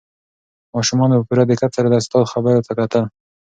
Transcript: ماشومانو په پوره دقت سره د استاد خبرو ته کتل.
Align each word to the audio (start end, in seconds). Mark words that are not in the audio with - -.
ماشومانو 0.75 1.15
په 1.19 1.25
پوره 1.27 1.43
دقت 1.51 1.71
سره 1.77 1.87
د 1.89 1.95
استاد 2.01 2.29
خبرو 2.31 2.61
ته 2.67 2.71
کتل. 2.79 3.03